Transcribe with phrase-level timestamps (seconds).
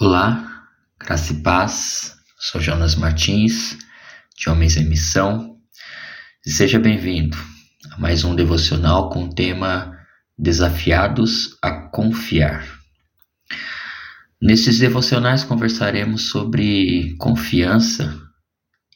[0.00, 0.64] Olá,
[0.96, 2.16] graça e paz.
[2.38, 3.76] Sou Jonas Martins,
[4.38, 5.56] de Homens em Missão,
[6.46, 7.36] e seja bem-vindo
[7.90, 9.98] a mais um devocional com o tema
[10.38, 12.64] Desafiados a Confiar.
[14.40, 18.16] Nesses devocionais conversaremos sobre confiança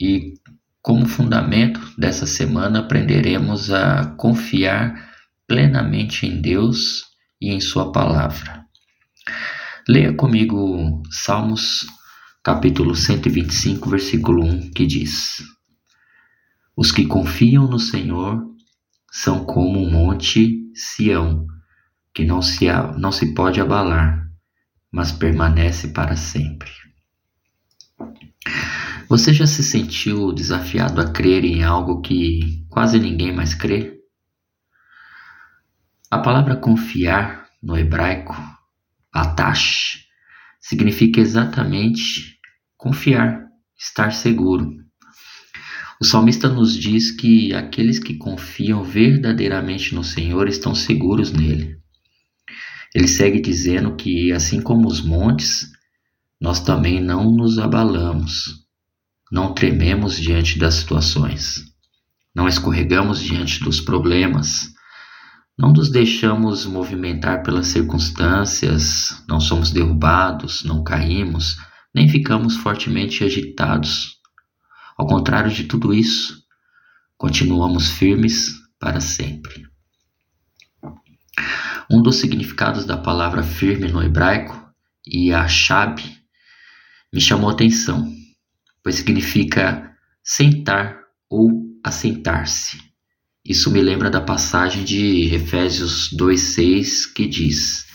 [0.00, 0.34] e,
[0.80, 5.10] como fundamento dessa semana, aprenderemos a confiar
[5.48, 7.06] plenamente em Deus
[7.40, 8.62] e em Sua palavra.
[9.88, 11.88] Leia comigo Salmos
[12.40, 15.42] capítulo 125, versículo 1, que diz:
[16.76, 18.46] Os que confiam no Senhor
[19.10, 21.48] são como um monte Sião,
[22.14, 24.24] que não se, não se pode abalar,
[24.88, 26.70] mas permanece para sempre.
[29.08, 33.98] Você já se sentiu desafiado a crer em algo que quase ninguém mais crê?
[36.08, 38.36] A palavra confiar no hebraico
[39.12, 40.06] Atash
[40.60, 42.38] significa exatamente
[42.76, 43.46] confiar,
[43.78, 44.76] estar seguro.
[46.00, 51.76] O salmista nos diz que aqueles que confiam verdadeiramente no Senhor estão seguros nele.
[52.94, 55.70] Ele segue dizendo que, assim como os montes,
[56.40, 58.66] nós também não nos abalamos,
[59.30, 61.62] não trememos diante das situações,
[62.34, 64.71] não escorregamos diante dos problemas,
[65.58, 71.56] não nos deixamos movimentar pelas circunstâncias, não somos derrubados, não caímos,
[71.94, 74.16] nem ficamos fortemente agitados.
[74.96, 76.42] Ao contrário de tudo isso,
[77.16, 79.66] continuamos firmes para sempre.
[81.90, 84.58] Um dos significados da palavra firme no hebraico,
[85.06, 86.02] yashab,
[87.12, 88.10] me chamou a atenção,
[88.82, 89.94] pois significa
[90.24, 91.50] sentar ou
[91.84, 92.91] assentar-se.
[93.44, 97.86] Isso me lembra da passagem de Efésios 2,6 que diz: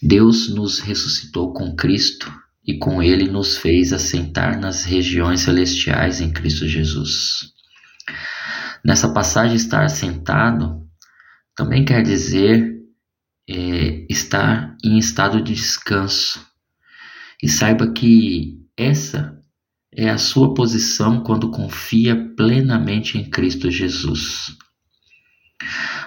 [0.00, 2.32] Deus nos ressuscitou com Cristo
[2.64, 7.52] e com ele nos fez assentar nas regiões celestiais em Cristo Jesus.
[8.84, 10.86] Nessa passagem, estar assentado
[11.56, 12.78] também quer dizer
[13.48, 16.46] é, estar em estado de descanso.
[17.42, 19.36] E saiba que essa
[19.92, 24.56] é a sua posição quando confia plenamente em Cristo Jesus.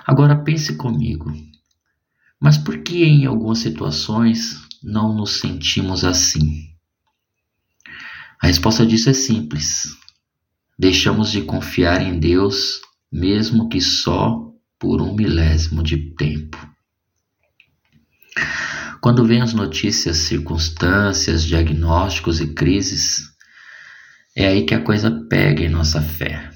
[0.06, 1.32] Agora pense comigo,
[2.40, 6.70] mas por que em algumas situações não nos sentimos assim?
[8.42, 9.96] A resposta disso é simples.
[10.78, 12.82] Deixamos de confiar em Deus,
[13.12, 16.58] mesmo que só por um milésimo de tempo.
[19.00, 23.31] Quando vêm as notícias, circunstâncias, diagnósticos e crises,
[24.36, 26.50] é aí que a coisa pega em nossa fé.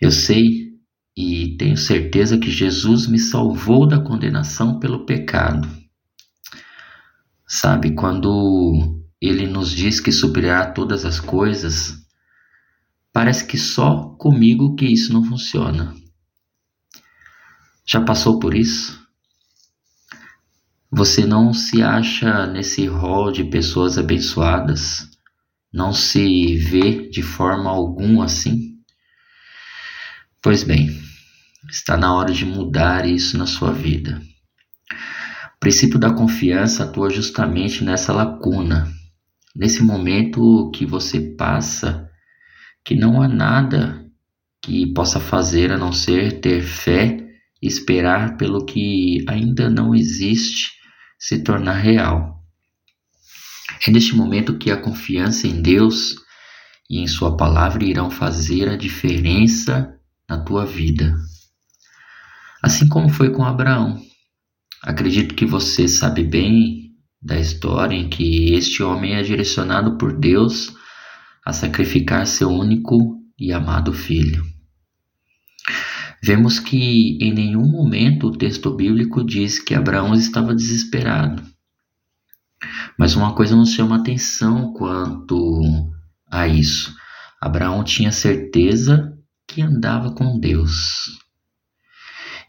[0.00, 0.72] Eu sei
[1.16, 5.68] e tenho certeza que Jesus me salvou da condenação pelo pecado.
[7.46, 11.94] Sabe, quando ele nos diz que suprirá todas as coisas,
[13.12, 15.94] parece que só comigo que isso não funciona.
[17.86, 19.00] Já passou por isso?
[20.90, 25.11] Você não se acha nesse rol de pessoas abençoadas?
[25.72, 28.76] Não se vê de forma alguma assim?
[30.42, 30.90] Pois bem,
[31.70, 34.20] está na hora de mudar isso na sua vida.
[35.56, 38.92] O princípio da confiança atua justamente nessa lacuna,
[39.54, 42.10] nesse momento que você passa,
[42.84, 44.04] que não há nada
[44.60, 47.18] que possa fazer a não ser ter fé
[47.62, 50.72] e esperar pelo que ainda não existe
[51.18, 52.41] se tornar real.
[53.86, 56.14] É neste momento que a confiança em Deus
[56.88, 59.92] e em Sua palavra irão fazer a diferença
[60.28, 61.14] na tua vida.
[62.62, 64.00] Assim como foi com Abraão.
[64.82, 70.72] Acredito que você sabe bem da história em que este homem é direcionado por Deus
[71.44, 74.44] a sacrificar seu único e amado filho.
[76.22, 81.51] Vemos que em nenhum momento o texto bíblico diz que Abraão estava desesperado.
[82.98, 85.90] Mas uma coisa nos chama atenção quanto
[86.30, 86.94] a isso.
[87.40, 89.12] Abraão tinha certeza
[89.46, 91.20] que andava com Deus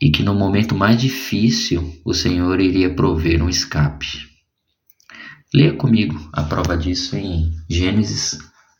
[0.01, 4.07] e que no momento mais difícil o Senhor iria prover um escape.
[5.53, 8.37] Leia comigo a prova disso em Gênesis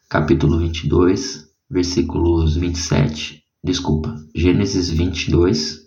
[0.10, 5.80] capítulo 22, versículos 27, desculpa, Gênesis 22,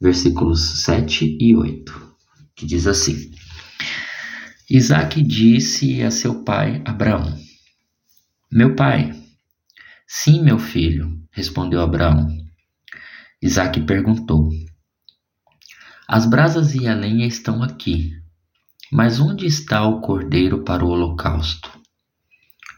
[0.00, 2.14] versículos 7 e 8,
[2.56, 3.30] que diz assim:
[4.74, 7.38] Isaac disse a seu pai Abraão:
[8.50, 9.12] Meu pai.
[10.08, 12.26] Sim, meu filho, respondeu Abraão.
[13.42, 14.48] Isaac perguntou:
[16.08, 18.12] As brasas e a lenha estão aqui,
[18.90, 21.70] Mas onde está o cordeiro para o holocausto?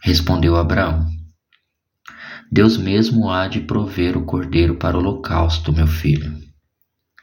[0.03, 1.07] Respondeu Abraão:
[2.51, 6.37] Deus mesmo há de prover o cordeiro para o holocausto, meu filho.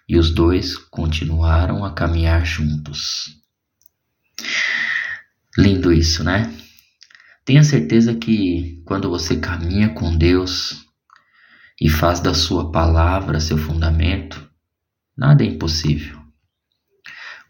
[0.08, 3.41] E os dois continuaram a caminhar juntos.
[5.58, 6.56] Lindo isso, né?
[7.44, 10.86] Tenha certeza que quando você caminha com Deus
[11.80, 14.50] e faz da sua palavra seu fundamento,
[15.18, 16.22] nada é impossível.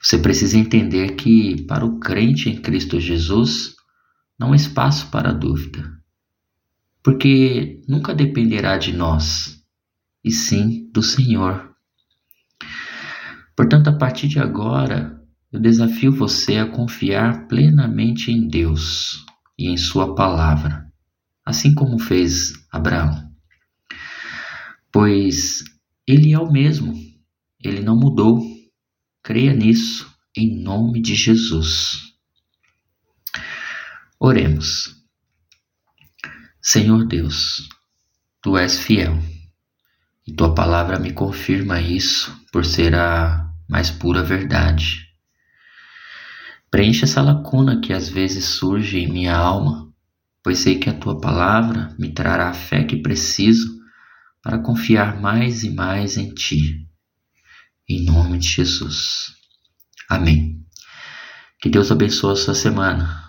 [0.01, 3.75] Você precisa entender que para o crente em Cristo Jesus
[4.39, 5.87] não há espaço para dúvida,
[7.03, 9.63] porque nunca dependerá de nós,
[10.23, 11.69] e sim do Senhor.
[13.55, 15.20] Portanto, a partir de agora,
[15.51, 19.25] eu desafio você a confiar plenamente em Deus
[19.57, 20.89] e em Sua palavra,
[21.45, 23.29] assim como fez Abraão.
[24.91, 25.63] Pois
[26.07, 26.93] Ele é o mesmo,
[27.59, 28.41] Ele não mudou.
[29.21, 32.15] Creia nisso, em nome de Jesus.
[34.19, 34.95] Oremos.
[36.61, 37.67] Senhor Deus,
[38.41, 39.19] Tu és fiel
[40.25, 45.10] e Tua palavra me confirma isso por ser a mais pura verdade.
[46.71, 49.91] Preencha essa lacuna que às vezes surge em minha alma,
[50.41, 53.77] pois sei que a tua palavra me trará a fé que preciso
[54.41, 56.87] para confiar mais e mais em ti.
[57.87, 59.33] Em nome de Jesus.
[60.09, 60.65] Amém.
[61.59, 63.20] Que Deus abençoe a sua semana